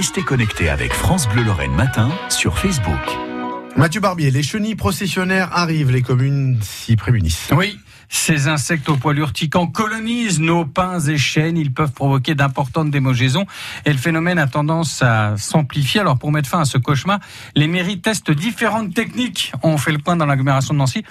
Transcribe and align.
Restez 0.00 0.22
connectés 0.22 0.70
avec 0.70 0.94
France 0.94 1.28
Bleu 1.28 1.42
Lorraine 1.42 1.74
Matin 1.74 2.08
sur 2.30 2.56
Facebook. 2.56 3.18
Mathieu 3.76 4.00
Barbier, 4.00 4.30
les 4.30 4.42
chenilles 4.42 4.74
processionnaires 4.74 5.50
arrivent, 5.52 5.90
les 5.90 6.00
communes 6.00 6.56
s'y 6.62 6.96
prémunissent. 6.96 7.52
Oui. 7.54 7.78
Ces 8.08 8.48
insectes 8.48 8.88
aux 8.88 8.96
poils 8.96 9.18
urticants 9.18 9.66
colonisent 9.66 10.40
nos 10.40 10.64
pins 10.64 11.00
et 11.00 11.18
chênes. 11.18 11.58
Ils 11.58 11.74
peuvent 11.74 11.92
provoquer 11.92 12.34
d'importantes 12.34 12.90
démogaisons 12.90 13.44
et 13.84 13.92
le 13.92 13.98
phénomène 13.98 14.38
a 14.38 14.46
tendance 14.46 15.02
à 15.02 15.36
s'amplifier. 15.36 16.00
Alors 16.00 16.18
pour 16.18 16.32
mettre 16.32 16.48
fin 16.48 16.60
à 16.60 16.64
ce 16.64 16.78
cauchemar, 16.78 17.20
les 17.54 17.66
mairies 17.66 18.00
testent 18.00 18.30
différentes 18.30 18.94
techniques. 18.94 19.52
On 19.62 19.76
fait 19.76 19.92
le 19.92 19.98
point 19.98 20.16
dans 20.16 20.24
l'agglomération 20.24 20.72
de 20.72 20.78
Nancy 20.78 21.04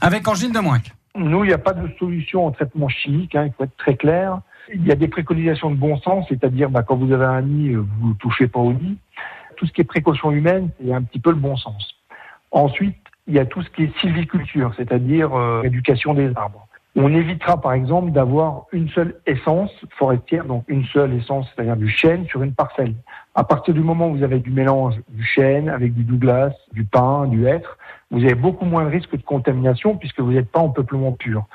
avec 0.00 0.26
Angine 0.26 0.52
de 0.52 0.60
Moinque. 0.60 0.92
Nous, 1.14 1.44
il 1.44 1.48
n'y 1.48 1.52
a 1.52 1.58
pas 1.58 1.74
de 1.74 1.90
solution 1.98 2.46
en 2.46 2.52
traitement 2.52 2.88
chimique, 2.88 3.34
hein, 3.34 3.44
il 3.44 3.52
faut 3.52 3.64
être 3.64 3.76
très 3.76 3.96
clair. 3.96 4.40
Il 4.72 4.86
y 4.86 4.92
a 4.92 4.96
des 4.96 5.08
préconisations 5.08 5.70
de 5.70 5.76
bon 5.76 5.98
sens, 5.98 6.26
c'est-à-dire 6.28 6.70
bah, 6.70 6.82
quand 6.82 6.96
vous 6.96 7.12
avez 7.12 7.24
un 7.24 7.42
nid, 7.42 7.74
vous 7.74 8.08
ne 8.08 8.14
touchez 8.14 8.46
pas 8.46 8.60
au 8.60 8.72
nid. 8.72 8.96
Tout 9.56 9.66
ce 9.66 9.72
qui 9.72 9.80
est 9.80 9.84
précaution 9.84 10.30
humaine, 10.30 10.70
c'est 10.80 10.92
un 10.92 11.02
petit 11.02 11.18
peu 11.18 11.30
le 11.30 11.36
bon 11.36 11.56
sens. 11.56 11.94
Ensuite, 12.50 12.96
il 13.26 13.34
y 13.34 13.38
a 13.38 13.46
tout 13.46 13.62
ce 13.62 13.70
qui 13.70 13.84
est 13.84 13.98
sylviculture, 13.98 14.72
c'est-à-dire 14.76 15.34
euh, 15.34 15.62
éducation 15.62 16.14
des 16.14 16.32
arbres. 16.36 16.66
On 16.96 17.14
évitera 17.14 17.60
par 17.60 17.72
exemple 17.72 18.10
d'avoir 18.10 18.64
une 18.72 18.88
seule 18.88 19.20
essence 19.24 19.70
forestière, 19.96 20.44
donc 20.44 20.64
une 20.66 20.84
seule 20.86 21.14
essence, 21.14 21.46
c'est-à-dire 21.54 21.76
du 21.76 21.88
chêne 21.88 22.26
sur 22.26 22.42
une 22.42 22.52
parcelle. 22.52 22.94
À 23.36 23.44
partir 23.44 23.74
du 23.74 23.80
moment 23.80 24.08
où 24.08 24.16
vous 24.16 24.24
avez 24.24 24.40
du 24.40 24.50
mélange 24.50 24.96
du 25.08 25.22
chêne 25.22 25.68
avec 25.68 25.94
du 25.94 26.02
douglas, 26.02 26.52
du 26.72 26.84
pin, 26.84 27.28
du 27.28 27.46
hêtre, 27.46 27.78
vous 28.10 28.24
avez 28.24 28.34
beaucoup 28.34 28.64
moins 28.64 28.84
de 28.84 28.90
risque 28.90 29.16
de 29.16 29.22
contamination 29.22 29.96
puisque 29.96 30.18
vous 30.18 30.32
n'êtes 30.32 30.50
pas 30.50 30.58
en 30.58 30.70
peuplement 30.70 31.12
pur. 31.12 31.46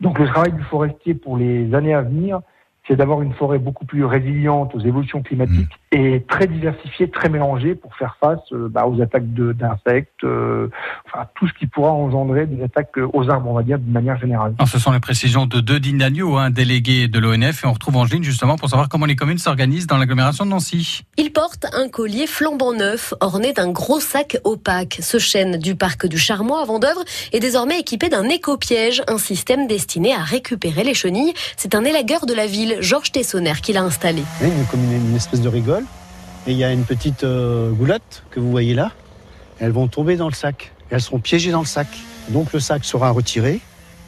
Donc 0.00 0.18
le 0.18 0.26
travail 0.26 0.52
du 0.52 0.62
forestier 0.64 1.14
pour 1.14 1.38
les 1.38 1.74
années 1.74 1.94
à 1.94 2.02
venir, 2.02 2.40
c'est 2.88 2.96
d'avoir 2.96 3.22
une 3.22 3.32
forêt 3.34 3.58
beaucoup 3.58 3.84
plus 3.84 4.04
résiliente 4.04 4.74
aux 4.74 4.80
évolutions 4.80 5.22
climatiques 5.22 5.70
mmh. 5.92 5.96
et 5.96 6.24
très 6.28 6.46
diversifiée, 6.46 7.08
très 7.08 7.28
mélangée 7.28 7.74
pour 7.74 7.94
faire 7.94 8.16
face 8.20 8.40
euh, 8.52 8.68
bah, 8.68 8.86
aux 8.86 9.00
attaques 9.00 9.32
d'insectes, 9.32 10.24
euh, 10.24 10.68
enfin 11.06 11.26
tout 11.36 11.46
ce 11.46 11.52
qui 11.54 11.66
pourra 11.66 11.92
engendrer 11.92 12.46
des 12.46 12.62
attaques 12.62 12.98
euh, 12.98 13.08
aux 13.12 13.30
arbres, 13.30 13.48
on 13.48 13.54
va 13.54 13.62
dire, 13.62 13.78
d'une 13.78 13.92
manière 13.92 14.18
générale. 14.18 14.54
Alors, 14.58 14.68
ce 14.68 14.78
sont 14.78 14.90
les 14.90 15.00
précisions 15.00 15.46
de 15.46 15.60
deux 15.60 15.78
Dagneau, 15.82 16.36
un 16.36 16.50
délégué 16.50 17.08
de 17.08 17.18
l'ONF, 17.18 17.64
et 17.64 17.66
on 17.66 17.72
retrouve 17.72 17.96
Angeline 17.96 18.24
justement 18.24 18.56
pour 18.56 18.68
savoir 18.68 18.88
comment 18.88 19.06
les 19.06 19.16
communes 19.16 19.38
s'organisent 19.38 19.86
dans 19.86 19.98
l'agglomération 19.98 20.44
de 20.44 20.50
Nancy. 20.50 21.02
Il 21.18 21.32
porte 21.32 21.66
un 21.72 21.88
collier 21.88 22.26
flambant 22.26 22.72
neuf, 22.72 23.14
orné 23.20 23.52
d'un 23.52 23.70
gros 23.70 24.00
sac 24.00 24.38
opaque. 24.44 24.98
Ce 25.00 25.18
chêne 25.18 25.58
du 25.58 25.74
parc 25.76 26.06
du 26.06 26.18
Charmois 26.18 26.62
à 26.62 26.64
Vendœuvre 26.64 27.02
est 27.32 27.40
désormais 27.40 27.78
équipé 27.78 28.08
d'un 28.08 28.24
éco-piège, 28.24 29.02
un 29.08 29.18
système 29.18 29.66
destiné 29.66 30.14
à 30.14 30.22
récupérer 30.22 30.84
les 30.84 30.94
chenilles. 30.94 31.34
C'est 31.56 31.74
un 31.74 31.84
élagueur 31.84 32.26
de 32.26 32.34
la 32.34 32.46
ville 32.46 32.71
Georges 32.80 33.12
Tessonner 33.12 33.54
qui 33.62 33.72
l'a 33.72 33.82
installé. 33.82 34.22
comme 34.70 34.80
une, 34.92 35.16
espèce 35.16 35.40
de 35.40 35.48
rigole. 35.48 35.84
Et 36.46 36.52
il 36.52 36.56
y 36.56 36.64
a 36.64 36.72
une 36.72 36.84
petite 36.84 37.24
euh, 37.24 37.70
goulotte 37.70 38.24
que 38.30 38.40
vous 38.40 38.50
voyez 38.50 38.74
là. 38.74 38.90
Elles 39.60 39.70
vont 39.70 39.88
tomber 39.88 40.16
dans 40.16 40.28
le 40.28 40.34
sac. 40.34 40.72
Elles 40.90 41.00
seront 41.00 41.20
piégées 41.20 41.50
dans 41.50 41.60
le 41.60 41.66
sac. 41.66 41.88
Donc 42.28 42.52
le 42.52 42.60
sac 42.60 42.84
sera 42.84 43.10
retiré 43.10 43.60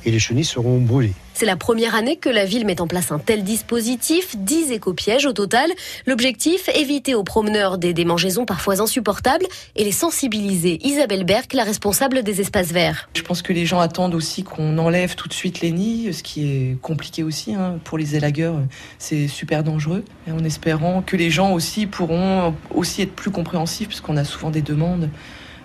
et 0.05 0.11
les 0.11 0.19
chenilles 0.19 0.45
seront 0.45 0.79
brûlées. 0.79 1.13
C'est 1.37 1.47
la 1.47 1.57
première 1.57 1.97
année 1.97 2.17
que 2.17 2.29
la 2.29 2.45
ville 2.45 2.65
met 2.65 2.81
en 2.81 2.87
place 2.87 3.11
un 3.11 3.19
tel 3.19 3.43
dispositif, 3.43 4.37
10 4.37 4.71
éco-pièges 4.71 5.27
au 5.27 5.33
total. 5.33 5.69
L'objectif, 6.07 6.69
éviter 6.73 7.17
aux 7.17 7.25
promeneurs 7.25 7.77
des 7.77 7.93
démangeaisons 7.93 8.47
parfois 8.47 8.81
insupportables 8.81 9.47
et 9.75 9.83
les 9.83 9.91
sensibiliser. 9.91 10.79
Isabelle 10.87 11.25
Berck, 11.25 11.53
la 11.53 11.65
responsable 11.65 12.23
des 12.23 12.41
espaces 12.41 12.71
verts. 12.71 13.09
Je 13.17 13.23
pense 13.23 13.43
que 13.43 13.53
les 13.53 13.67
gens 13.67 13.81
attendent 13.81 14.15
aussi 14.15 14.45
qu'on 14.45 14.79
enlève 14.79 15.17
tout 15.17 15.27
de 15.27 15.33
suite 15.33 15.61
les 15.61 15.73
nids, 15.73 16.13
ce 16.13 16.23
qui 16.23 16.47
est 16.47 16.81
compliqué 16.81 17.25
aussi 17.25 17.55
hein. 17.55 17.81
pour 17.83 17.99
les 17.99 18.15
élagueurs. 18.15 18.61
C'est 18.99 19.27
super 19.27 19.65
dangereux. 19.65 20.05
Et 20.29 20.31
en 20.33 20.45
espérant 20.45 21.03
que 21.03 21.17
les 21.17 21.31
gens 21.31 21.53
aussi 21.53 21.87
pourront 21.87 22.55
aussi 22.73 23.03
être 23.03 23.13
plus 23.13 23.33
compréhensifs, 23.33 23.89
puisqu'on 23.89 24.17
a 24.17 24.25
souvent 24.25 24.51
des 24.51 24.63
demandes 24.63 25.11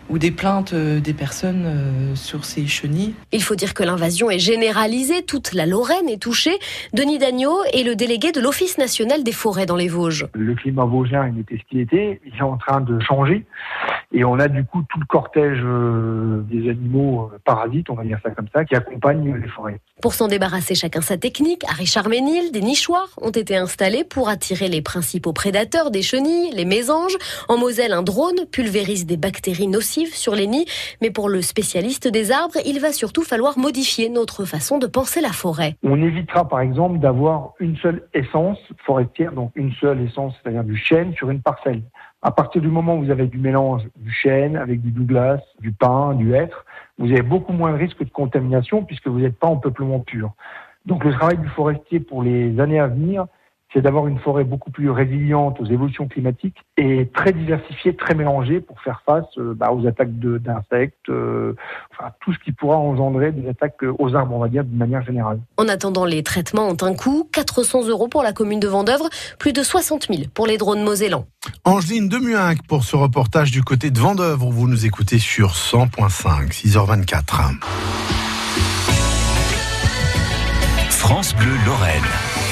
ou 0.09 0.17
des 0.17 0.31
plaintes 0.31 0.73
euh, 0.73 0.99
des 0.99 1.13
personnes 1.13 1.63
euh, 1.65 2.15
sur 2.15 2.45
ces 2.45 2.67
chenilles. 2.67 3.13
Il 3.31 3.43
faut 3.43 3.55
dire 3.55 3.73
que 3.73 3.83
l'invasion 3.83 4.29
est 4.29 4.39
généralisée, 4.39 5.23
toute 5.23 5.53
la 5.53 5.65
Lorraine 5.65 6.09
est 6.09 6.21
touchée. 6.21 6.57
Denis 6.93 7.17
Dagneau 7.17 7.63
est 7.73 7.83
le 7.83 7.95
délégué 7.95 8.31
de 8.31 8.41
l'Office 8.41 8.77
national 8.77 9.23
des 9.23 9.31
forêts 9.31 9.65
dans 9.65 9.75
les 9.75 9.87
Vosges. 9.87 10.27
Le 10.33 10.55
climat 10.55 10.85
vosgien, 10.85 11.31
il 11.33 11.39
était 11.39 11.57
ce 11.57 11.69
qu'il 11.69 11.79
était, 11.79 12.21
il 12.25 12.35
est 12.35 12.41
en 12.41 12.57
train 12.57 12.81
de 12.81 12.99
changer. 12.99 13.45
Et 14.11 14.23
on 14.23 14.39
a 14.39 14.47
du 14.47 14.65
coup 14.65 14.81
tout 14.89 14.99
le 14.99 15.05
cortège 15.05 15.59
euh, 15.63 16.41
des 16.49 16.69
animaux 16.69 17.31
parasites, 17.45 17.91
on 17.91 17.93
va 17.93 18.03
dire 18.03 18.19
ça 18.23 18.31
comme 18.31 18.47
ça, 18.51 18.65
qui 18.65 18.75
accompagnent 18.75 19.35
les 19.35 19.47
forêts. 19.47 19.79
Pour 20.01 20.13
s'en 20.13 20.27
débarrasser 20.27 20.73
chacun 20.73 21.01
sa 21.01 21.17
technique, 21.17 21.63
à 21.65 21.73
Richard-Ménil, 21.73 22.51
des 22.51 22.61
nichoirs 22.61 23.09
ont 23.21 23.29
été 23.29 23.55
installés 23.55 24.03
pour 24.03 24.27
attirer 24.27 24.67
les 24.67 24.81
principaux 24.81 25.31
prédateurs 25.31 25.91
des 25.91 26.01
chenilles, 26.01 26.51
les 26.53 26.65
mésanges. 26.65 27.17
En 27.49 27.57
Moselle, 27.57 27.93
un 27.93 28.01
drone 28.01 28.47
pulvérise 28.51 29.05
des 29.05 29.17
bactéries 29.17 29.67
nocives 29.67 30.15
sur 30.15 30.33
les 30.33 30.47
nids, 30.47 30.65
mais 31.01 31.11
pour 31.11 31.29
le 31.29 31.43
spécialiste 31.43 32.07
des 32.07 32.31
arbres, 32.31 32.57
il 32.65 32.79
va 32.79 32.91
surtout 32.93 33.23
falloir 33.23 33.59
modifier 33.59 34.09
notre 34.09 34.43
façon 34.43 34.79
de 34.79 34.87
penser 34.87 35.21
la 35.21 35.33
forêt. 35.33 35.75
On 35.83 36.01
évitera 36.01 36.47
par 36.47 36.61
exemple 36.61 36.97
d'avoir 36.97 37.53
une 37.59 37.77
seule 37.77 38.07
essence 38.15 38.57
forestière, 38.85 39.33
donc 39.33 39.51
une 39.55 39.71
seule 39.73 40.01
essence, 40.01 40.33
c'est-à-dire 40.41 40.63
du 40.63 40.77
chêne 40.77 41.13
sur 41.13 41.29
une 41.29 41.41
parcelle. 41.41 41.83
À 42.21 42.31
partir 42.31 42.61
du 42.61 42.67
moment 42.67 42.97
où 42.97 43.03
vous 43.05 43.11
avez 43.11 43.27
du 43.27 43.37
mélange 43.37 43.83
du 43.95 44.11
chêne 44.11 44.57
avec 44.57 44.81
du 44.81 44.91
douglas, 44.91 45.39
du 45.59 45.71
pin, 45.71 46.13
du 46.15 46.33
hêtre, 46.33 46.65
vous 46.97 47.11
avez 47.11 47.21
beaucoup 47.21 47.53
moins 47.53 47.71
de 47.71 47.77
risque 47.77 48.03
de 48.03 48.09
contamination 48.09 48.83
puisque 48.83 49.07
vous 49.07 49.19
n'êtes 49.19 49.39
pas 49.39 49.47
en 49.47 49.55
peuplement 49.55 49.99
pur. 49.99 50.33
Donc 50.85 51.05
le 51.05 51.13
travail 51.13 51.37
du 51.37 51.47
forestier 51.47 52.01
pour 52.01 52.21
les 52.21 52.59
années 52.59 52.79
à 52.79 52.87
venir, 52.87 53.25
c'est 53.73 53.81
d'avoir 53.81 54.07
une 54.07 54.19
forêt 54.19 54.43
beaucoup 54.43 54.71
plus 54.71 54.89
résiliente 54.89 55.59
aux 55.59 55.65
évolutions 55.65 56.07
climatiques 56.07 56.57
et 56.77 57.07
très 57.13 57.31
diversifiée, 57.31 57.95
très 57.95 58.15
mélangée 58.15 58.61
pour 58.61 58.81
faire 58.81 59.01
face 59.05 59.25
euh, 59.37 59.53
bah, 59.55 59.71
aux 59.71 59.85
attaques 59.85 60.17
d'insectes, 60.17 61.09
euh, 61.09 61.55
enfin 61.91 62.11
tout 62.21 62.33
ce 62.33 62.39
qui 62.39 62.51
pourra 62.51 62.77
engendrer 62.77 63.31
des 63.31 63.47
attaques 63.47 63.83
euh, 63.83 63.93
aux 63.99 64.15
arbres, 64.15 64.35
on 64.35 64.39
va 64.39 64.47
dire, 64.47 64.63
d'une 64.63 64.77
manière 64.77 65.03
générale. 65.03 65.39
En 65.57 65.67
attendant, 65.67 66.05
les 66.05 66.23
traitements 66.23 66.67
ont 66.67 66.77
un 66.81 66.95
coût 66.95 67.29
400 67.31 67.87
euros 67.87 68.07
pour 68.07 68.23
la 68.23 68.33
commune 68.33 68.59
de 68.59 68.67
Vendœuvre, 68.67 69.09
plus 69.37 69.53
de 69.53 69.61
60 69.61 70.07
000 70.09 70.23
pour 70.33 70.47
les 70.47 70.57
drones 70.57 70.83
mosellans. 70.83 71.25
Angeline 71.65 72.09
Demuinck 72.09 72.65
pour 72.67 72.83
ce 72.83 72.95
reportage 72.95 73.51
du 73.51 73.63
côté 73.63 73.91
de 73.91 73.99
Vendœuvre. 73.99 74.49
Vous 74.49 74.67
nous 74.67 74.85
écoutez 74.85 75.19
sur 75.19 75.51
100.5, 75.51 76.51
6h24. 76.51 77.59
France 80.89 81.35
Bleu 81.35 81.53
Lorraine. 81.65 82.48